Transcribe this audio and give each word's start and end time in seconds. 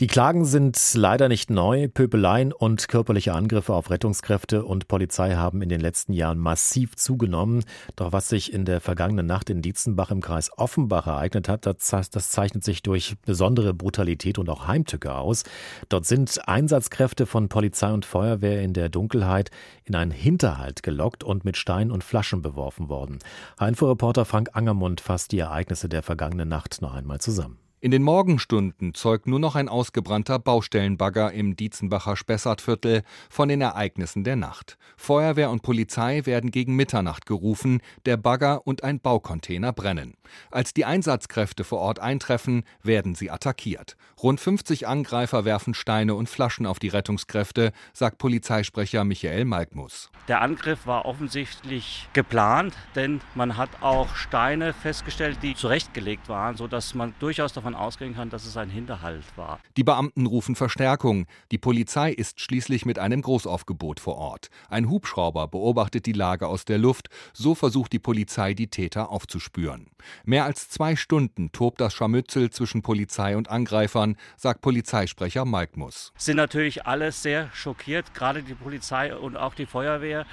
Die 0.00 0.06
Klagen 0.06 0.46
sind 0.46 0.80
leider 0.94 1.28
nicht 1.28 1.50
neu. 1.50 1.86
Pöbeleien 1.86 2.54
und 2.54 2.88
körperliche 2.88 3.34
Angriffe 3.34 3.74
auf 3.74 3.90
Rettungskräfte 3.90 4.64
und 4.64 4.88
Polizei 4.88 5.34
haben 5.34 5.60
in 5.60 5.68
den 5.68 5.82
letzten 5.82 6.14
Jahren 6.14 6.38
massiv 6.38 6.96
zugenommen. 6.96 7.64
Doch 7.96 8.10
was 8.10 8.30
sich 8.30 8.50
in 8.50 8.64
der 8.64 8.80
vergangenen 8.80 9.26
Nacht 9.26 9.50
in 9.50 9.60
Dietzenbach 9.60 10.10
im 10.10 10.22
Kreis 10.22 10.56
Offenbach 10.56 11.06
ereignet 11.06 11.50
hat, 11.50 11.66
das, 11.66 12.08
das 12.08 12.30
zeichnet 12.30 12.64
sich 12.64 12.82
durch 12.82 13.16
besondere 13.26 13.74
Brutalität 13.74 14.38
und 14.38 14.48
auch 14.48 14.66
Heimtücke 14.66 15.14
aus. 15.14 15.42
Dort 15.90 16.06
sind 16.06 16.48
Einsatzkräfte 16.48 17.26
von 17.26 17.50
Polizei 17.50 17.92
und 17.92 18.06
Feuerwehr 18.06 18.62
in 18.62 18.72
der 18.72 18.88
Dunkelheit 18.88 19.50
in 19.84 19.94
einen 19.94 20.12
Hinterhalt 20.12 20.82
gelockt 20.82 21.24
und 21.24 21.44
mit 21.44 21.58
Steinen 21.58 21.90
und 21.90 22.04
Flaschen 22.04 22.40
beworfen 22.40 22.88
worden. 22.88 23.18
Info-Reporter 23.60 24.24
Frank 24.24 24.48
Angermund 24.54 25.02
fasst 25.02 25.32
die 25.32 25.40
Ereignisse 25.40 25.90
der 25.90 26.02
vergangenen 26.02 26.48
Nacht 26.48 26.80
noch 26.80 26.94
einmal 26.94 27.20
zusammen. 27.20 27.59
In 27.82 27.92
den 27.92 28.02
Morgenstunden 28.02 28.92
zeugt 28.92 29.26
nur 29.26 29.38
noch 29.38 29.54
ein 29.54 29.70
ausgebrannter 29.70 30.38
Baustellenbagger 30.38 31.32
im 31.32 31.56
Dietzenbacher 31.56 32.14
Spessartviertel 32.14 33.04
von 33.30 33.48
den 33.48 33.62
Ereignissen 33.62 34.22
der 34.22 34.36
Nacht. 34.36 34.76
Feuerwehr 34.98 35.48
und 35.50 35.62
Polizei 35.62 36.26
werden 36.26 36.50
gegen 36.50 36.76
Mitternacht 36.76 37.24
gerufen, 37.24 37.80
der 38.04 38.18
Bagger 38.18 38.66
und 38.66 38.84
ein 38.84 39.00
Baucontainer 39.00 39.72
brennen. 39.72 40.12
Als 40.50 40.74
die 40.74 40.84
Einsatzkräfte 40.84 41.64
vor 41.64 41.78
Ort 41.78 42.00
eintreffen, 42.00 42.64
werden 42.82 43.14
sie 43.14 43.30
attackiert. 43.30 43.96
Rund 44.22 44.40
50 44.40 44.86
Angreifer 44.86 45.46
werfen 45.46 45.72
Steine 45.72 46.14
und 46.16 46.28
Flaschen 46.28 46.66
auf 46.66 46.80
die 46.80 46.88
Rettungskräfte, 46.88 47.72
sagt 47.94 48.18
Polizeisprecher 48.18 49.04
Michael 49.04 49.46
Malkmus. 49.46 50.10
Der 50.28 50.42
Angriff 50.42 50.86
war 50.86 51.06
offensichtlich 51.06 52.08
geplant, 52.12 52.74
denn 52.94 53.22
man 53.34 53.56
hat 53.56 53.70
auch 53.80 54.14
Steine 54.16 54.74
festgestellt, 54.74 55.38
die 55.42 55.54
zurechtgelegt 55.54 56.28
waren, 56.28 56.56
sodass 56.56 56.94
man 56.94 57.14
durchaus 57.20 57.54
davon 57.54 57.69
davon 57.70 57.74
ausgehen 57.74 58.14
kann, 58.14 58.30
dass 58.30 58.46
es 58.46 58.56
ein 58.56 58.70
Hinterhalt 58.70 59.24
war. 59.36 59.60
Die 59.76 59.84
Beamten 59.84 60.26
rufen 60.26 60.56
Verstärkung. 60.56 61.26
Die 61.50 61.58
Polizei 61.58 62.12
ist 62.12 62.40
schließlich 62.40 62.84
mit 62.84 62.98
einem 62.98 63.22
Großaufgebot 63.22 64.00
vor 64.00 64.16
Ort. 64.16 64.50
Ein 64.68 64.88
Hubschrauber 64.88 65.48
beobachtet 65.48 66.06
die 66.06 66.12
Lage 66.12 66.48
aus 66.48 66.64
der 66.64 66.78
Luft. 66.78 67.08
So 67.32 67.54
versucht 67.54 67.92
die 67.92 67.98
Polizei, 67.98 68.54
die 68.54 68.68
Täter 68.68 69.10
aufzuspüren. 69.10 69.90
Mehr 70.24 70.44
als 70.44 70.68
zwei 70.68 70.96
Stunden 70.96 71.52
tobt 71.52 71.80
das 71.80 71.94
Scharmützel 71.94 72.50
zwischen 72.50 72.82
Polizei 72.82 73.36
und 73.36 73.48
Angreifern, 73.50 74.16
sagt 74.36 74.60
Polizeisprecher 74.60 75.44
Malkmus. 75.44 76.12
Sind 76.16 76.36
natürlich 76.36 76.86
alle 76.86 77.12
sehr 77.12 77.50
schockiert, 77.52 78.14
gerade 78.14 78.42
die 78.42 78.54
Polizei 78.54 79.14
und 79.14 79.36
auch 79.36 79.54
die 79.54 79.66
Feuerwehr. 79.66 80.26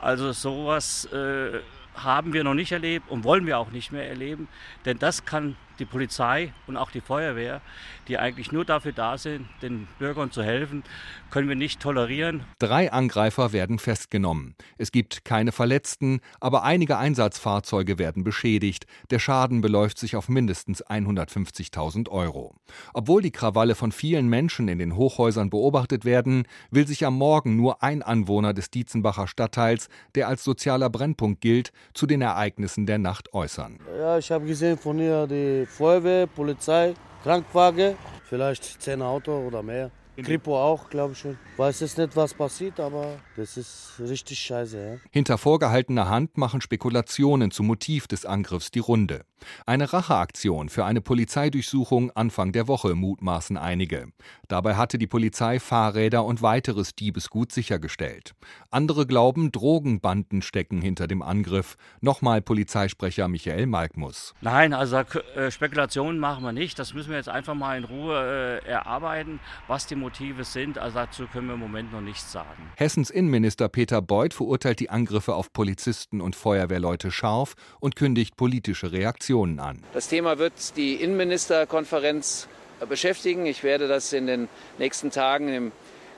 Also 0.00 0.32
sowas. 0.32 1.06
Äh 1.06 1.60
haben 1.94 2.32
wir 2.32 2.44
noch 2.44 2.54
nicht 2.54 2.72
erlebt 2.72 3.10
und 3.10 3.24
wollen 3.24 3.46
wir 3.46 3.58
auch 3.58 3.70
nicht 3.70 3.92
mehr 3.92 4.08
erleben, 4.08 4.48
denn 4.84 4.98
das 4.98 5.24
kann 5.24 5.56
die 5.82 5.86
Polizei 5.86 6.52
und 6.68 6.76
auch 6.76 6.92
die 6.92 7.00
Feuerwehr, 7.00 7.60
die 8.06 8.16
eigentlich 8.16 8.52
nur 8.52 8.64
dafür 8.64 8.92
da 8.92 9.18
sind, 9.18 9.48
den 9.62 9.88
Bürgern 9.98 10.30
zu 10.30 10.42
helfen, 10.42 10.84
können 11.30 11.48
wir 11.48 11.56
nicht 11.56 11.80
tolerieren. 11.80 12.44
Drei 12.60 12.92
Angreifer 12.92 13.52
werden 13.52 13.80
festgenommen. 13.80 14.54
Es 14.78 14.92
gibt 14.92 15.24
keine 15.24 15.50
Verletzten, 15.50 16.20
aber 16.38 16.62
einige 16.62 16.98
Einsatzfahrzeuge 16.98 17.98
werden 17.98 18.22
beschädigt. 18.22 18.86
Der 19.10 19.18
Schaden 19.18 19.60
beläuft 19.60 19.98
sich 19.98 20.14
auf 20.14 20.28
mindestens 20.28 20.86
150.000 20.86 22.08
Euro. 22.10 22.54
Obwohl 22.94 23.22
die 23.22 23.32
Krawalle 23.32 23.74
von 23.74 23.90
vielen 23.90 24.28
Menschen 24.28 24.68
in 24.68 24.78
den 24.78 24.94
Hochhäusern 24.94 25.50
beobachtet 25.50 26.04
werden, 26.04 26.44
will 26.70 26.86
sich 26.86 27.04
am 27.04 27.14
Morgen 27.14 27.56
nur 27.56 27.82
ein 27.82 28.02
Anwohner 28.02 28.54
des 28.54 28.70
Dietzenbacher 28.70 29.26
Stadtteils, 29.26 29.88
der 30.14 30.28
als 30.28 30.44
sozialer 30.44 30.90
Brennpunkt 30.90 31.40
gilt, 31.40 31.72
zu 31.92 32.06
den 32.06 32.22
Ereignissen 32.22 32.86
der 32.86 32.98
Nacht 32.98 33.34
äußern. 33.34 33.80
Ja, 33.98 34.18
ich 34.18 34.30
habe 34.30 34.46
gesehen 34.46 34.78
von 34.78 34.98
hier 34.98 35.26
die 35.26 35.66
Feuerwehr, 35.72 36.26
Polizei, 36.26 36.94
Krankenwagen, 37.22 37.96
vielleicht 38.28 38.82
zehn 38.82 39.00
Auto 39.00 39.32
oder 39.32 39.62
mehr. 39.62 39.90
Kripo 40.22 40.58
auch, 40.58 40.90
glaube 40.90 41.12
ich 41.12 41.18
schon. 41.18 41.38
Weiß 41.56 41.80
jetzt 41.80 41.98
nicht, 41.98 42.16
was 42.16 42.34
passiert, 42.34 42.80
aber 42.80 43.18
das 43.36 43.56
ist 43.56 43.94
richtig 43.98 44.38
scheiße. 44.38 44.78
Ja? 44.78 44.96
Hinter 45.10 45.38
vorgehaltener 45.38 46.08
Hand 46.08 46.38
machen 46.38 46.60
Spekulationen 46.60 47.50
zum 47.50 47.66
Motiv 47.66 48.06
des 48.06 48.24
Angriffs 48.24 48.70
die 48.70 48.78
Runde. 48.78 49.24
Eine 49.66 49.92
Racheaktion 49.92 50.68
für 50.68 50.84
eine 50.84 51.00
Polizeidurchsuchung 51.00 52.10
Anfang 52.12 52.52
der 52.52 52.68
Woche 52.68 52.94
mutmaßen 52.94 53.56
einige. 53.56 54.06
Dabei 54.48 54.76
hatte 54.76 54.98
die 54.98 55.06
Polizei 55.06 55.58
Fahrräder 55.58 56.24
und 56.24 56.42
weiteres 56.42 56.94
Diebesgut 56.94 57.52
sichergestellt. 57.52 58.34
Andere 58.70 59.06
glauben, 59.06 59.50
Drogenbanden 59.50 60.42
stecken 60.42 60.80
hinter 60.80 61.06
dem 61.06 61.22
Angriff. 61.22 61.76
Nochmal 62.00 62.40
Polizeisprecher 62.40 63.28
Michael 63.28 63.66
Malkmus. 63.66 64.34
Nein, 64.40 64.72
also 64.72 64.98
äh, 64.98 65.50
Spekulationen 65.50 66.18
machen 66.18 66.44
wir 66.44 66.52
nicht. 66.52 66.78
Das 66.78 66.94
müssen 66.94 67.10
wir 67.10 67.16
jetzt 67.16 67.28
einfach 67.28 67.54
mal 67.54 67.76
in 67.76 67.84
Ruhe 67.84 68.60
äh, 68.64 68.68
erarbeiten, 68.68 69.40
was 69.66 69.86
die 69.86 69.96
Motive 69.96 70.11
sind. 70.44 70.78
Also 70.78 70.98
dazu 70.98 71.26
können 71.26 71.46
wir 71.46 71.54
im 71.54 71.60
Moment 71.60 71.92
noch 71.92 72.00
nichts 72.00 72.32
sagen. 72.32 72.70
Hessens 72.76 73.10
Innenminister 73.10 73.68
Peter 73.68 74.02
Beuth 74.02 74.34
verurteilt 74.34 74.80
die 74.80 74.90
Angriffe 74.90 75.34
auf 75.34 75.52
Polizisten 75.52 76.20
und 76.20 76.36
Feuerwehrleute 76.36 77.10
scharf 77.10 77.54
und 77.80 77.96
kündigt 77.96 78.36
politische 78.36 78.92
Reaktionen 78.92 79.60
an. 79.60 79.82
Das 79.92 80.08
Thema 80.08 80.38
wird 80.38 80.76
die 80.76 80.94
Innenministerkonferenz 80.94 82.48
beschäftigen. 82.88 83.46
Ich 83.46 83.62
werde 83.62 83.88
das 83.88 84.12
in 84.12 84.26
den 84.26 84.48
nächsten 84.78 85.10
Tagen 85.10 85.46
dem 85.46 85.72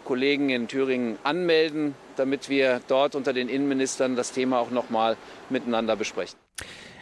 Kollegen 0.04 0.50
in 0.50 0.68
Thüringen 0.68 1.18
anmelden, 1.22 1.94
damit 2.16 2.48
wir 2.48 2.80
dort 2.88 3.14
unter 3.14 3.32
den 3.32 3.48
Innenministern 3.48 4.16
das 4.16 4.32
Thema 4.32 4.60
auch 4.60 4.70
noch 4.70 4.90
mal 4.90 5.16
miteinander 5.50 5.96
besprechen. 5.96 6.38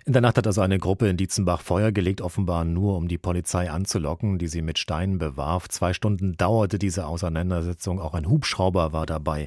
In 0.05 0.13
der 0.13 0.23
Nacht 0.23 0.37
hat 0.37 0.49
also 0.49 0.61
eine 0.63 0.79
Gruppe 0.79 1.09
in 1.09 1.17
Dietzenbach 1.17 1.61
Feuer 1.61 1.93
gelegt, 1.93 2.23
offenbar 2.23 2.65
nur 2.65 2.97
um 2.97 3.07
die 3.07 3.19
Polizei 3.19 3.71
anzulocken, 3.71 4.37
die 4.39 4.49
sie 4.49 4.61
mit 4.61 4.81
Steinen 4.81 5.19
bewarf. 5.19 5.69
Zwei 5.69 5.93
Stunden 5.93 6.37
dauerte 6.37 6.81
diese 6.81 7.07
Auseinandersetzung. 7.07 8.01
Auch 8.01 8.15
ein 8.15 8.29
Hubschrauber 8.29 8.93
war 8.93 9.07
dabei 9.07 9.47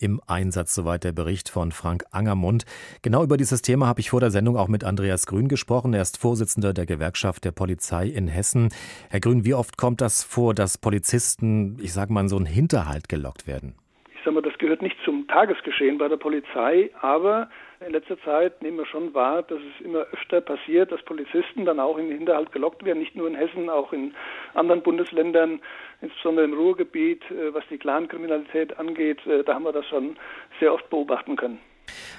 im 0.00 0.20
Einsatz, 0.26 0.74
soweit 0.74 1.04
der 1.04 1.12
Bericht 1.12 1.48
von 1.48 1.70
Frank 1.70 2.02
Angermund. 2.10 2.64
Genau 3.02 3.22
über 3.22 3.36
dieses 3.36 3.62
Thema 3.62 3.86
habe 3.86 4.00
ich 4.00 4.10
vor 4.10 4.18
der 4.18 4.32
Sendung 4.32 4.56
auch 4.56 4.66
mit 4.66 4.82
Andreas 4.82 5.26
Grün 5.26 5.46
gesprochen. 5.46 5.94
Er 5.94 6.02
ist 6.02 6.18
Vorsitzender 6.18 6.74
der 6.74 6.86
Gewerkschaft 6.86 7.44
der 7.44 7.52
Polizei 7.52 8.08
in 8.08 8.26
Hessen. 8.26 8.70
Herr 9.08 9.20
Grün, 9.20 9.44
wie 9.44 9.54
oft 9.54 9.76
kommt 9.76 10.00
das 10.00 10.24
vor, 10.24 10.52
dass 10.52 10.78
Polizisten, 10.78 11.76
ich 11.80 11.92
sage 11.92 12.12
mal, 12.12 12.22
in 12.22 12.28
so 12.28 12.36
einen 12.36 12.46
Hinterhalt 12.46 13.08
gelockt 13.08 13.46
werden? 13.46 13.76
Ich 14.16 14.24
sage 14.24 14.34
mal, 14.34 14.42
das 14.42 14.58
gehört 14.58 14.82
nicht 14.82 14.96
zum 15.04 15.28
Tagesgeschehen 15.28 15.98
bei 15.98 16.08
der 16.08 16.16
Polizei, 16.16 16.90
aber 17.00 17.48
in 17.86 17.92
letzter 17.92 18.18
Zeit 18.22 18.62
nehmen 18.62 18.78
wir 18.78 18.86
schon 18.86 19.14
wahr, 19.14 19.42
dass 19.42 19.58
es 19.58 19.84
immer 19.84 20.06
öfter 20.12 20.40
passiert, 20.40 20.92
dass 20.92 21.02
Polizisten 21.02 21.64
dann 21.64 21.80
auch 21.80 21.98
in 21.98 22.08
den 22.08 22.18
Hinterhalt 22.18 22.52
gelockt 22.52 22.84
werden, 22.84 22.98
nicht 22.98 23.16
nur 23.16 23.28
in 23.28 23.34
Hessen, 23.34 23.70
auch 23.70 23.92
in 23.92 24.14
anderen 24.54 24.82
Bundesländern, 24.82 25.60
insbesondere 26.00 26.44
im 26.44 26.54
Ruhrgebiet, 26.54 27.22
äh, 27.30 27.54
was 27.54 27.64
die 27.70 27.78
Clankriminalität 27.78 28.78
angeht. 28.78 29.24
Äh, 29.26 29.44
da 29.44 29.54
haben 29.54 29.64
wir 29.64 29.72
das 29.72 29.86
schon 29.86 30.16
sehr 30.60 30.72
oft 30.72 30.88
beobachten 30.90 31.36
können. 31.36 31.58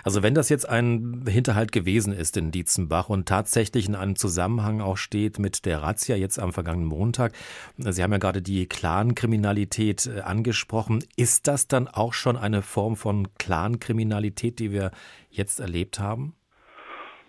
Also 0.03 0.23
wenn 0.23 0.33
das 0.33 0.49
jetzt 0.49 0.67
ein 0.67 1.23
Hinterhalt 1.27 1.71
gewesen 1.71 2.13
ist 2.13 2.37
in 2.37 2.51
Dietzenbach 2.51 3.09
und 3.09 3.27
tatsächlich 3.27 3.87
in 3.87 3.95
einem 3.95 4.15
Zusammenhang 4.15 4.81
auch 4.81 4.97
steht 4.97 5.39
mit 5.39 5.65
der 5.65 5.81
Razzia 5.81 6.15
jetzt 6.15 6.39
am 6.39 6.53
vergangenen 6.53 6.87
Montag, 6.87 7.33
Sie 7.77 8.03
haben 8.03 8.11
ja 8.11 8.17
gerade 8.17 8.41
die 8.41 8.67
Clankriminalität 8.67 10.07
äh, 10.07 10.21
angesprochen, 10.21 11.03
ist 11.15 11.47
das 11.47 11.67
dann 11.67 11.87
auch 11.87 12.13
schon 12.13 12.37
eine 12.37 12.61
Form 12.61 12.95
von 12.95 13.27
Clankriminalität, 13.37 14.59
die 14.59 14.71
wir 14.71 14.91
jetzt 15.29 15.59
erlebt 15.59 15.99
haben? 15.99 16.35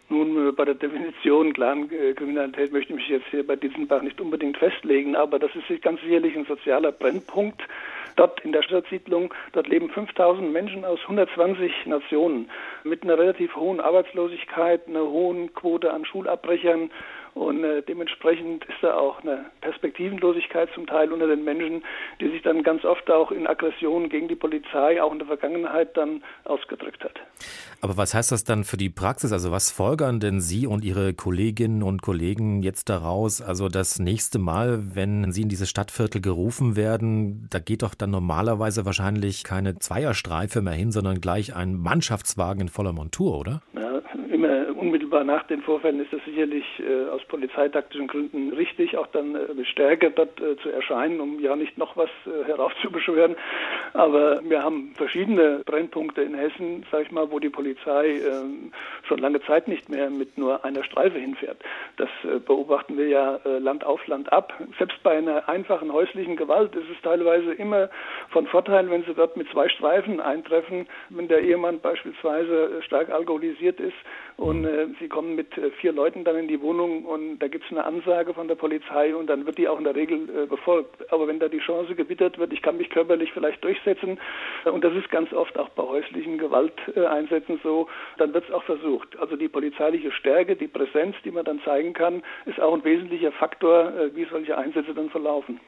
Nun, 0.08 0.48
äh, 0.48 0.52
bei 0.52 0.64
der 0.64 0.74
Definition 0.74 1.52
Clankriminalität 1.52 2.72
möchte 2.72 2.92
ich 2.92 2.96
mich 2.96 3.08
jetzt 3.08 3.26
hier 3.30 3.46
bei 3.46 3.56
Dietzenbach 3.56 4.02
nicht 4.02 4.20
unbedingt 4.20 4.56
festlegen, 4.58 5.16
aber 5.16 5.38
das 5.38 5.50
ist 5.54 5.82
ganz 5.82 6.00
sicherlich 6.00 6.36
ein 6.36 6.44
sozialer 6.46 6.92
Brennpunkt 6.92 7.62
Dort 8.16 8.40
in 8.44 8.52
der 8.52 8.62
Stadtsiedlung, 8.62 9.34
dort 9.52 9.66
leben 9.66 9.90
5000 9.90 10.52
Menschen 10.52 10.84
aus 10.84 11.00
120 11.02 11.86
Nationen. 11.86 12.50
Mit 12.84 13.02
einer 13.02 13.18
relativ 13.18 13.56
hohen 13.56 13.80
Arbeitslosigkeit, 13.80 14.86
einer 14.86 15.02
hohen 15.02 15.52
Quote 15.54 15.92
an 15.92 16.04
Schulabbrechern 16.04 16.90
und 17.34 17.64
äh, 17.64 17.82
dementsprechend 17.82 18.64
ist 18.64 18.78
da 18.80 18.94
auch 18.94 19.20
eine 19.22 19.46
Perspektivenlosigkeit 19.60 20.68
zum 20.72 20.86
Teil 20.86 21.12
unter 21.12 21.26
den 21.26 21.42
Menschen, 21.42 21.82
die 22.20 22.30
sich 22.30 22.42
dann 22.42 22.62
ganz 22.62 22.84
oft 22.84 23.10
auch 23.10 23.32
in 23.32 23.48
Aggressionen 23.48 24.08
gegen 24.08 24.28
die 24.28 24.36
Polizei 24.36 25.02
auch 25.02 25.12
in 25.12 25.18
der 25.18 25.26
Vergangenheit 25.26 25.96
dann 25.96 26.22
ausgedrückt 26.44 27.02
hat. 27.02 27.20
Aber 27.80 27.96
was 27.96 28.14
heißt 28.14 28.30
das 28.30 28.44
dann 28.44 28.62
für 28.62 28.76
die 28.76 28.88
Praxis? 28.88 29.32
Also 29.32 29.50
was 29.50 29.72
folgern 29.72 30.20
denn 30.20 30.40
Sie 30.40 30.66
und 30.66 30.84
Ihre 30.84 31.12
Kolleginnen 31.12 31.82
und 31.82 32.02
Kollegen 32.02 32.62
jetzt 32.62 32.88
daraus? 32.88 33.42
Also 33.42 33.68
das 33.68 33.98
nächste 33.98 34.38
Mal, 34.38 34.94
wenn 34.94 35.32
Sie 35.32 35.42
in 35.42 35.48
diese 35.48 35.66
Stadtviertel 35.66 36.20
gerufen 36.20 36.76
werden, 36.76 37.48
da 37.50 37.58
geht 37.58 37.82
doch 37.82 37.94
dann 37.94 38.10
normalerweise 38.10 38.86
wahrscheinlich 38.86 39.42
keine 39.42 39.78
Zweierstreife 39.78 40.62
mehr 40.62 40.72
hin, 40.72 40.92
sondern 40.92 41.20
gleich 41.20 41.54
ein 41.54 41.74
Mannschaftswagen 41.74 42.60
in 42.62 42.68
voller 42.68 42.92
Montur, 42.92 43.38
oder? 43.38 43.60
Ja, 43.74 43.83
unmittelbar 45.14 45.24
nach 45.24 45.44
den 45.44 45.62
Vorfällen 45.62 46.00
ist 46.00 46.12
es 46.12 46.24
sicherlich 46.24 46.64
äh, 46.80 47.08
aus 47.10 47.24
polizeitaktischen 47.24 48.06
Gründen 48.08 48.52
richtig, 48.52 48.96
auch 48.96 49.06
dann 49.08 49.34
äh, 49.34 49.64
stärker 49.64 50.10
dort 50.10 50.40
äh, 50.40 50.56
zu 50.58 50.70
erscheinen, 50.70 51.20
um 51.20 51.40
ja 51.40 51.56
nicht 51.56 51.78
noch 51.78 51.96
was 51.96 52.10
äh, 52.26 52.46
heraufzubeschwören. 52.46 53.36
Aber 53.92 54.40
wir 54.44 54.62
haben 54.62 54.92
verschiedene 54.96 55.60
Brennpunkte 55.64 56.22
in 56.22 56.34
Hessen, 56.34 56.84
sag 56.90 57.02
ich 57.02 57.12
mal, 57.12 57.30
wo 57.30 57.38
die 57.38 57.48
Polizei 57.48 58.18
ähm, 58.18 58.72
schon 59.04 59.18
lange 59.18 59.40
Zeit 59.42 59.68
nicht 59.68 59.88
mehr 59.88 60.10
mit 60.10 60.36
nur 60.36 60.64
einer 60.64 60.82
Streife 60.84 61.18
hinfährt. 61.18 61.58
Das 61.96 62.08
äh, 62.24 62.38
beobachten 62.38 62.96
wir 62.98 63.08
ja 63.08 63.38
äh, 63.44 63.58
Land 63.58 63.84
auf 63.84 64.06
Land 64.06 64.32
ab. 64.32 64.52
Selbst 64.78 65.02
bei 65.02 65.18
einer 65.18 65.48
einfachen 65.48 65.92
häuslichen 65.92 66.36
Gewalt 66.36 66.74
ist 66.74 66.90
es 66.90 67.00
teilweise 67.02 67.52
immer 67.54 67.88
von 68.30 68.46
Vorteil, 68.46 68.90
wenn 68.90 69.04
sie 69.04 69.14
dort 69.14 69.36
mit 69.36 69.48
zwei 69.50 69.68
Streifen 69.68 70.20
eintreffen, 70.20 70.86
wenn 71.10 71.28
der 71.28 71.40
Ehemann 71.40 71.80
beispielsweise 71.80 72.82
stark 72.82 73.10
alkoholisiert 73.10 73.78
ist 73.80 73.94
und 74.36 74.64
äh, 74.64 74.86
sie 75.04 75.08
kommen 75.08 75.34
mit 75.34 75.56
äh, 75.58 75.70
vier 75.82 75.92
Leuten 75.92 76.24
dann 76.24 76.36
in 76.36 76.48
die 76.48 76.62
Wohnung 76.62 77.04
und 77.04 77.38
da 77.38 77.48
gibt 77.48 77.66
es 77.66 77.70
eine 77.70 77.84
Ansage 77.84 78.32
von 78.32 78.48
der 78.48 78.54
Polizei 78.54 79.14
und 79.14 79.26
dann 79.26 79.44
wird 79.44 79.58
die 79.58 79.68
auch 79.68 79.76
in 79.76 79.84
der 79.84 79.94
Regel 79.94 80.30
äh, 80.30 80.46
befolgt. 80.46 81.12
Aber 81.12 81.28
wenn 81.28 81.38
da 81.38 81.48
die 81.48 81.58
Chance 81.58 81.94
gewittert 81.94 82.38
wird, 82.38 82.54
ich 82.54 82.62
kann 82.62 82.78
mich 82.78 82.88
körperlich 82.88 83.30
vielleicht 83.32 83.62
durchsetzen 83.62 84.18
äh, 84.64 84.70
und 84.70 84.82
das 84.82 84.94
ist 84.94 85.10
ganz 85.10 85.30
oft 85.34 85.58
auch 85.58 85.68
bei 85.70 85.82
häuslichen 85.82 86.38
Gewalteinsätzen 86.38 87.60
so, 87.62 87.86
dann 88.16 88.32
wird 88.32 88.44
es 88.48 88.54
auch 88.54 88.64
versucht. 88.64 89.14
Also 89.18 89.36
die 89.36 89.48
polizeiliche 89.48 90.10
Stärke, 90.10 90.56
die 90.56 90.68
Präsenz, 90.68 91.16
die 91.22 91.30
man 91.30 91.44
dann 91.44 91.60
zeigen 91.64 91.92
kann, 91.92 92.22
ist 92.46 92.58
auch 92.58 92.72
ein 92.72 92.84
wesentlicher 92.84 93.32
Faktor, 93.32 93.92
wie 94.14 94.24
solche 94.24 94.56
Einsätze 94.56 94.94
dann 94.94 95.10
verlaufen. 95.10 95.60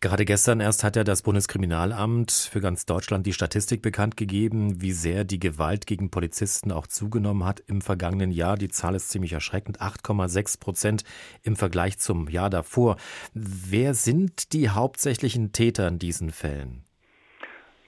Gerade 0.00 0.24
gestern 0.24 0.60
erst 0.60 0.82
hat 0.82 0.96
ja 0.96 1.04
das 1.04 1.22
Bundeskriminalamt 1.22 2.30
für 2.30 2.60
ganz 2.60 2.86
Deutschland 2.86 3.26
die 3.26 3.32
Statistik 3.32 3.82
bekannt 3.82 4.16
gegeben, 4.16 4.80
wie 4.80 4.92
sehr 4.92 5.24
die 5.24 5.38
Gewalt 5.38 5.86
gegen 5.86 6.10
Polizisten 6.10 6.72
auch 6.72 6.86
zugenommen 6.86 7.44
hat 7.44 7.62
im 7.66 7.82
vergangenen 7.82 8.30
Jahr. 8.30 8.56
Die 8.56 8.68
Zahl 8.68 8.94
ist 8.94 9.10
ziemlich 9.10 9.32
erschreckend, 9.32 9.80
8,6 9.80 10.60
Prozent 10.60 11.04
im 11.42 11.56
Vergleich 11.56 11.98
zum 11.98 12.28
Jahr 12.28 12.50
davor. 12.50 12.96
Wer 13.34 13.94
sind 13.94 14.52
die 14.52 14.70
hauptsächlichen 14.70 15.52
Täter 15.52 15.88
in 15.88 15.98
diesen 15.98 16.30
Fällen? 16.30 16.84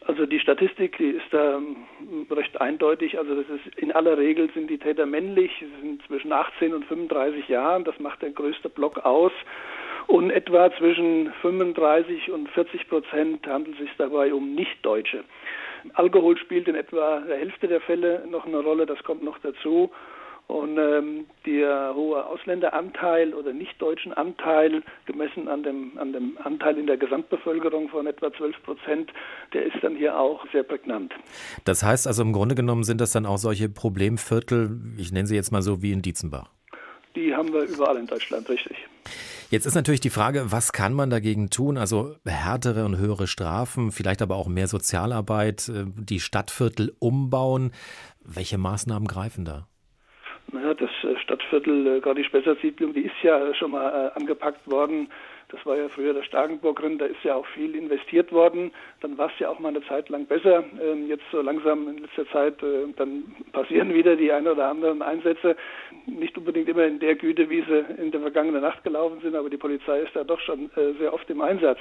Also 0.05 0.27
die 0.27 0.41
Statistik, 0.41 0.99
die 0.99 1.11
ist 1.11 1.27
da 1.31 1.57
ähm, 1.59 1.77
recht 2.31 2.61
eindeutig. 2.61 3.19
Also 3.19 3.35
das 3.35 3.47
ist 3.49 3.79
in 3.79 3.93
aller 3.93 4.19
Regel 4.19 4.51
sind 4.53 4.69
die 4.69 4.79
Täter 4.79 5.07
männlich, 5.07 5.53
sie 5.61 5.71
sind 5.81 6.03
zwischen 6.07 6.33
18 6.33 6.75
und 6.75 6.85
35 6.87 7.49
Jahren. 7.49 7.85
Das 7.85 7.99
macht 8.01 8.21
der 8.21 8.31
größte 8.31 8.69
Block 8.69 8.99
aus. 8.99 9.33
Und 10.13 10.31
etwa 10.31 10.71
zwischen 10.77 11.33
35 11.41 12.31
und 12.33 12.51
40 12.51 12.87
Prozent 12.87 13.47
handelt 13.47 13.77
es 13.77 13.87
sich 13.87 13.97
dabei 13.97 14.35
um 14.35 14.55
Nichtdeutsche. 14.55 15.25
Alkohol 15.95 16.37
spielt 16.37 16.69
in 16.69 16.75
etwa 16.75 17.21
der 17.21 17.39
Hälfte 17.39 17.67
der 17.67 17.81
Fälle 17.81 18.23
noch 18.31 18.45
eine 18.45 18.59
Rolle, 18.59 18.85
das 18.85 19.03
kommt 19.05 19.23
noch 19.23 19.39
dazu. 19.39 19.91
Und 20.49 20.77
ähm, 20.77 21.25
der 21.47 21.95
hohe 21.95 22.27
Ausländeranteil 22.27 23.33
oder 23.33 23.55
nichtdeutschen 23.55 24.13
Anteil, 24.13 24.83
gemessen 25.07 25.49
an 25.49 25.63
dem, 25.63 25.97
an 25.97 26.13
dem 26.13 26.37
Anteil 26.45 26.77
in 26.77 26.87
der 26.87 26.99
Gesamtbevölkerung 26.99 27.89
von 27.89 28.07
etwa 28.07 28.31
12 28.31 28.63
Prozent, 28.65 29.11
der 29.55 29.65
ist 29.65 29.77
dann 29.81 29.97
hier 29.97 30.21
auch 30.21 30.45
sehr 30.53 30.63
prägnant. 30.63 31.15
Das 31.65 31.83
heißt 31.83 32.07
also 32.07 32.23
im 32.23 32.35
Grunde 32.35 32.55
genommen 32.55 32.85
sind 32.85 33.01
das 33.01 33.13
dann 33.13 33.25
auch 33.25 33.39
solche 33.39 33.71
Problemviertel, 33.71 34.79
ich 34.99 35.11
nenne 35.11 35.27
sie 35.27 35.37
jetzt 35.37 35.53
mal 35.53 35.63
so 35.63 35.81
wie 35.81 35.93
in 35.93 36.03
Dietzenbach. 36.03 36.51
Die 37.17 37.35
haben 37.35 37.51
wir 37.51 37.63
überall 37.63 37.97
in 37.97 38.07
Deutschland, 38.07 38.47
richtig. 38.51 38.77
Jetzt 39.53 39.67
ist 39.67 39.75
natürlich 39.75 40.01
die 40.01 40.09
Frage, 40.09 40.47
was 40.47 40.73
kann 40.73 40.95
man 40.95 41.11
dagegen 41.11 41.51
tun? 41.51 41.77
Also 41.77 42.15
härtere 42.25 42.87
und 42.87 42.97
höhere 42.97 43.27
Strafen, 43.27 43.93
vielleicht 43.93 44.23
aber 44.23 44.37
auch 44.37 44.49
mehr 44.49 44.67
Sozialarbeit, 44.67 45.69
äh, 45.69 45.85
die 45.95 46.21
Stadtviertel 46.21 46.97
umbauen. 47.01 47.71
Welche 48.25 48.57
Maßnahmen 48.57 49.07
greifen 49.07 49.45
da? 49.45 49.69
Naja, 50.51 50.73
das 50.73 50.89
äh, 51.05 51.19
Stadtviertel, 51.19 51.87
äh, 51.87 52.01
gerade 52.01 52.23
die 52.23 52.27
Spessartsiedlung, 52.27 52.95
die 52.95 53.03
ist 53.03 53.23
ja 53.23 53.55
schon 53.55 53.73
mal 53.73 54.13
angepackt 54.15 54.67
worden. 54.71 55.09
Das 55.53 55.67
war 55.67 55.77
ja 55.77 55.89
früher 55.91 56.15
der 56.15 56.23
Starkenburg-Rind, 56.23 57.01
da 57.01 57.05
ist 57.05 57.23
ja 57.25 57.35
auch 57.35 57.47
viel 57.47 57.77
investiert 57.77 58.33
worden. 58.33 58.73
Dann 59.01 59.19
war 59.19 59.27
es 59.27 59.39
ja 59.39 59.51
auch 59.51 59.59
mal 59.59 59.69
eine 59.69 59.83
Zeit 59.87 60.09
lang 60.09 60.25
besser. 60.25 60.65
Ähm, 60.83 61.07
jetzt 61.09 61.25
so 61.31 61.43
langsam 61.43 61.89
in 61.89 61.99
letzter 61.99 62.27
Zeit, 62.29 62.63
äh, 62.63 62.87
dann 62.97 63.25
passieren 63.53 63.93
wieder 63.95 64.17
die 64.17 64.33
ein 64.33 64.49
oder 64.49 64.69
anderen 64.69 65.03
Einsätze. 65.03 65.57
Nicht 66.07 66.37
unbedingt 66.39 66.71
immer 66.71 66.85
in 66.85 67.01
der 67.01 67.17
Güte, 67.17 67.51
wie 67.51 67.63
sie 67.63 67.85
in 68.03 68.11
der 68.11 68.23
vergangenen 68.23 68.63
Nacht 68.63 68.83
gelaufen 68.83 69.21
sind, 69.21 69.37
aber 69.37 69.51
die 69.51 69.59
Polizei 69.59 70.01
ist 70.01 70.17
da 70.17 70.25
doch 70.25 70.41
schon 70.41 70.71
äh, 70.77 70.95
sehr 70.99 71.13
oft 71.13 71.29
im 71.29 71.43
Einsatz. 71.43 71.79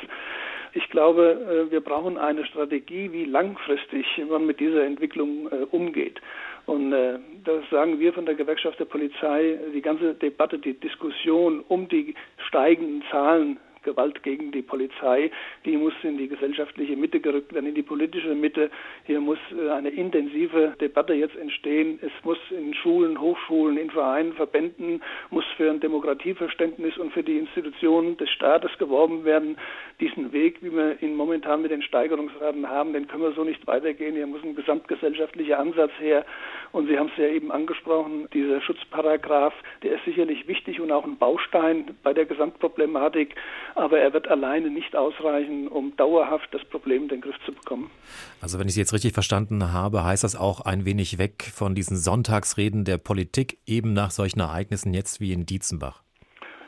Ich 0.74 0.90
glaube, 0.90 1.68
äh, 1.68 1.72
wir 1.72 1.82
brauchen 1.82 2.18
eine 2.18 2.46
Strategie, 2.46 3.12
wie 3.12 3.26
langfristig 3.26 4.06
man 4.30 4.46
mit 4.46 4.60
dieser 4.60 4.86
Entwicklung 4.86 5.48
umgeht. 5.72 6.22
Und 6.66 6.94
äh, 6.94 7.20
das 7.44 7.70
sagen 7.70 8.00
wir 8.00 8.14
von 8.14 8.26
der 8.26 8.36
Gewerkschaft 8.36 8.80
der 8.80 8.86
Polizei, 8.86 9.60
die 9.74 9.82
ganze 9.82 10.14
Debatte, 10.14 10.60
die 10.60 10.74
Diskussion 10.74 11.64
um 11.68 11.88
die 11.88 12.16
steigenden 12.48 13.04
Zahlen 13.10 13.60
Gewalt 13.84 14.24
gegen 14.24 14.52
die 14.52 14.62
Polizei, 14.62 15.32
die 15.66 15.78
muss 15.78 15.94
in 16.04 16.18
die 16.18 16.28
gesellschaftliche 16.28 16.96
Mitte 16.96 17.20
gerückt 17.20 17.54
werden, 17.54 17.68
in 17.68 17.76
die 17.76 17.84
politische 17.84 18.36
Mitte. 18.36 18.70
Hier 19.06 19.20
muss 19.20 19.40
äh, 19.52 19.70
eine 19.70 19.90
intensive 19.90 20.76
Debatte 20.80 21.14
jetzt 21.14 21.36
entstehen. 21.36 22.00
Es 22.02 22.12
muss 22.24 22.38
in 22.52 22.74
Schulen, 22.74 23.20
Hochschulen, 23.20 23.78
in 23.78 23.90
Vereinen, 23.90 24.34
Verbänden, 24.34 25.02
muss 25.30 25.46
für 25.58 25.70
ein 25.70 25.80
Demokratieverständnis 25.80 26.98
und 26.98 27.14
für 27.14 27.24
die 27.24 27.38
Institutionen 27.38 28.18
des 28.18 28.30
Staates 28.30 28.72
geworben 28.78 29.26
werden. 29.26 29.58
Diesen 30.00 30.32
Weg, 30.32 30.62
wie 30.62 30.72
wir 30.72 31.02
ihn 31.02 31.16
momentan 31.16 31.62
mit 31.62 31.72
den 31.72 31.82
Steigerungsraten 31.82 32.68
haben, 32.70 32.94
den 32.94 33.08
können 33.08 33.24
wir 33.24 33.34
so 33.34 33.44
nicht 33.44 33.66
weitergehen. 33.68 34.16
Hier 34.16 34.28
muss 34.28 34.44
ein 34.44 34.56
gesamtgesellschaftlicher 34.56 35.60
Ansatz 35.60 35.92
her. 36.00 36.26
Und 36.72 36.88
Sie 36.88 36.98
haben 36.98 37.10
es 37.14 37.18
ja 37.18 37.28
eben 37.28 37.52
angesprochen, 37.52 38.28
dieser 38.34 38.62
Schutzparagraf, 38.62 39.54
der 39.84 39.96
ist 39.96 40.06
sicherlich 40.06 40.48
wichtig 40.48 40.80
und 40.80 40.92
auch 40.92 41.04
ein 41.04 41.18
Baustein 41.18 41.96
bei 42.04 42.14
der 42.14 42.26
Gesamtproblematik 42.26 43.36
aber 43.76 44.00
er 44.00 44.14
wird 44.14 44.28
alleine 44.28 44.70
nicht 44.70 44.96
ausreichen, 44.96 45.68
um 45.68 45.96
dauerhaft 45.96 46.50
das 46.52 46.64
Problem 46.66 47.04
in 47.04 47.10
den 47.10 47.22
Griff 47.22 47.36
zu 47.46 47.54
bekommen. 47.54 47.90
Also 48.42 48.60
wenn 48.60 48.68
ich 48.68 48.74
Sie 48.74 48.80
jetzt 48.80 48.94
richtig 48.94 49.14
verstanden 49.14 49.72
habe, 49.74 50.04
heißt 50.04 50.24
das 50.24 50.36
auch 50.36 50.62
ein 50.62 50.86
wenig 50.86 51.18
weg 51.18 51.52
von 51.54 51.76
diesen 51.76 51.98
Sonntagsreden 51.98 52.86
der 52.86 52.98
Politik 52.98 53.58
eben 53.66 53.94
nach 53.94 54.12
solchen 54.12 54.40
Ereignissen 54.40 54.94
jetzt 54.94 55.22
wie 55.22 55.34
in 55.34 55.46
Dietzenbach. 55.46 56.02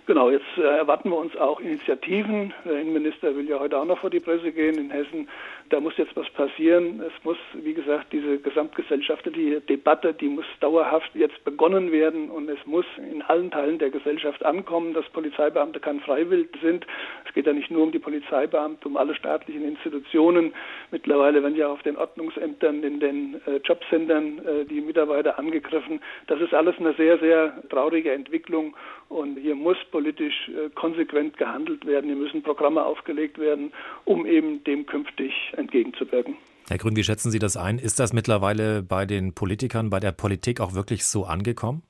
Genau, 0.05 0.29
jetzt 0.29 0.45
äh, 0.57 0.63
erwarten 0.63 1.09
wir 1.09 1.17
uns 1.17 1.33
auch 1.37 1.61
Initiativen. 1.61 2.53
Der 2.65 2.81
Innenminister 2.81 3.33
will 3.37 3.47
ja 3.47 3.57
heute 3.57 3.77
auch 3.77 3.85
noch 3.85 3.99
vor 3.99 4.09
die 4.09 4.19
Presse 4.19 4.51
gehen 4.51 4.77
in 4.77 4.91
Hessen. 4.91 5.29
Da 5.69 5.79
muss 5.79 5.97
jetzt 5.97 6.15
was 6.15 6.29
passieren. 6.31 7.01
Es 7.01 7.23
muss, 7.23 7.37
wie 7.53 7.73
gesagt, 7.73 8.11
diese 8.11 8.37
gesamtgesellschaftliche 8.37 9.61
Debatte, 9.61 10.13
die 10.13 10.27
muss 10.27 10.45
dauerhaft 10.59 11.09
jetzt 11.13 11.43
begonnen 11.43 11.91
werden 11.91 12.29
und 12.29 12.49
es 12.49 12.63
muss 12.65 12.85
in 12.97 13.21
allen 13.23 13.51
Teilen 13.51 13.79
der 13.79 13.89
Gesellschaft 13.89 14.43
ankommen, 14.45 14.93
dass 14.93 15.07
Polizeibeamte 15.09 15.79
kein 15.79 15.99
Freiwild 16.01 16.49
sind. 16.61 16.85
Es 17.25 17.33
geht 17.33 17.47
ja 17.47 17.53
nicht 17.53 17.71
nur 17.71 17.83
um 17.83 17.91
die 17.91 17.99
Polizeibeamte, 17.99 18.87
um 18.87 18.97
alle 18.97 19.15
staatlichen 19.15 19.63
Institutionen. 19.63 20.53
Mittlerweile 20.91 21.41
werden 21.41 21.55
ja 21.55 21.67
auf 21.67 21.81
den 21.83 21.97
Ordnungsämtern, 21.97 22.83
in 22.83 22.99
den 22.99 23.41
äh, 23.45 23.57
Jobcentern 23.63 24.39
äh, 24.39 24.65
die 24.65 24.81
Mitarbeiter 24.81 25.39
angegriffen. 25.39 26.01
Das 26.27 26.39
ist 26.41 26.53
alles 26.53 26.75
eine 26.79 26.93
sehr, 26.93 27.17
sehr 27.19 27.63
traurige 27.69 28.11
Entwicklung 28.11 28.75
und 29.09 29.37
hier 29.37 29.55
muss 29.55 29.77
politisch 29.91 30.49
äh, 30.49 30.69
konsequent 30.75 31.37
gehandelt 31.37 31.85
werden. 31.85 32.07
Hier 32.07 32.15
müssen 32.15 32.43
Programme 32.43 32.83
aufgelegt 32.83 33.39
werden, 33.39 33.71
um 34.05 34.25
eben 34.25 34.63
dem 34.63 34.85
künftig 34.85 35.33
entgegenzuwirken. 35.57 36.35
Herr 36.69 36.77
Grün, 36.77 36.95
wie 36.95 37.03
schätzen 37.03 37.31
Sie 37.31 37.39
das 37.39 37.57
ein? 37.57 37.77
Ist 37.77 37.99
das 37.99 38.13
mittlerweile 38.13 38.83
bei 38.83 39.05
den 39.05 39.33
Politikern, 39.33 39.89
bei 39.89 39.99
der 39.99 40.11
Politik 40.11 40.61
auch 40.61 40.73
wirklich 40.73 41.05
so 41.05 41.25
angekommen? 41.25 41.83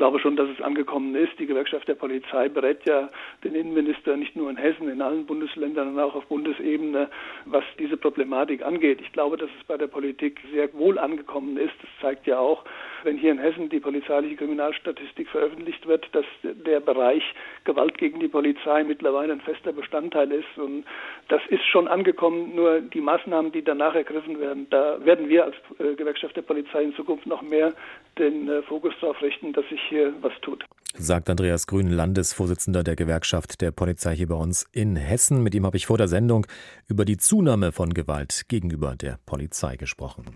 Ich 0.00 0.02
glaube 0.02 0.18
schon, 0.18 0.34
dass 0.34 0.48
es 0.48 0.62
angekommen 0.62 1.14
ist. 1.14 1.38
Die 1.38 1.44
Gewerkschaft 1.44 1.86
der 1.86 1.94
Polizei 1.94 2.48
berät 2.48 2.88
ja 2.88 3.10
den 3.44 3.54
Innenminister 3.54 4.16
nicht 4.16 4.34
nur 4.34 4.48
in 4.48 4.56
Hessen, 4.56 4.88
in 4.88 5.02
allen 5.02 5.26
Bundesländern, 5.26 5.88
sondern 5.88 6.06
auch 6.06 6.14
auf 6.14 6.24
Bundesebene, 6.24 7.10
was 7.44 7.64
diese 7.78 7.98
Problematik 7.98 8.64
angeht. 8.64 9.02
Ich 9.02 9.12
glaube, 9.12 9.36
dass 9.36 9.50
es 9.60 9.66
bei 9.66 9.76
der 9.76 9.88
Politik 9.88 10.40
sehr 10.54 10.72
wohl 10.72 10.98
angekommen 10.98 11.58
ist. 11.58 11.74
Das 11.82 11.90
zeigt 12.00 12.26
ja 12.26 12.38
auch, 12.38 12.64
wenn 13.04 13.18
hier 13.18 13.30
in 13.30 13.38
Hessen 13.38 13.68
die 13.68 13.78
polizeiliche 13.80 14.36
Kriminalstatistik 14.36 15.28
veröffentlicht 15.28 15.86
wird, 15.86 16.08
dass 16.12 16.24
der 16.42 16.80
Bereich 16.80 17.22
Gewalt 17.64 17.98
gegen 17.98 18.20
die 18.20 18.28
Polizei 18.28 18.84
mittlerweile 18.84 19.34
ein 19.34 19.42
fester 19.42 19.74
Bestandteil 19.74 20.32
ist. 20.32 20.56
Und 20.56 20.84
das 21.28 21.42
ist 21.48 21.66
schon 21.66 21.88
angekommen. 21.88 22.54
Nur 22.54 22.80
die 22.80 23.02
Maßnahmen, 23.02 23.52
die 23.52 23.62
danach 23.62 23.94
ergriffen 23.94 24.40
werden, 24.40 24.66
da 24.70 25.04
werden 25.04 25.28
wir 25.28 25.44
als 25.44 25.56
äh, 25.78 25.94
Gewerkschaft 25.94 26.36
der 26.36 26.42
Polizei 26.42 26.84
in 26.84 26.94
Zukunft 26.94 27.26
noch 27.26 27.42
mehr 27.42 27.74
den 28.18 28.48
äh, 28.48 28.62
Fokus 28.62 28.94
darauf 29.00 29.20
richten, 29.22 29.52
dass 29.52 29.68
sich 29.68 29.80
hier 29.90 30.14
was 30.22 30.32
tut. 30.40 30.64
Sagt 30.94 31.30
Andreas 31.30 31.66
Grün, 31.66 31.88
Landesvorsitzender 31.88 32.82
der 32.82 32.96
Gewerkschaft 32.96 33.60
der 33.60 33.70
Polizei 33.70 34.16
hier 34.16 34.26
bei 34.26 34.34
uns 34.34 34.66
in 34.72 34.96
Hessen. 34.96 35.42
Mit 35.42 35.54
ihm 35.54 35.64
habe 35.64 35.76
ich 35.76 35.86
vor 35.86 35.98
der 35.98 36.08
Sendung 36.08 36.46
über 36.88 37.04
die 37.04 37.16
Zunahme 37.16 37.70
von 37.70 37.94
Gewalt 37.94 38.46
gegenüber 38.48 38.96
der 38.96 39.18
Polizei 39.24 39.76
gesprochen. 39.76 40.24